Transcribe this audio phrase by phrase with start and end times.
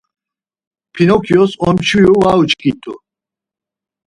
[0.93, 2.93] Pinokyos omçviru var uçkit̆u.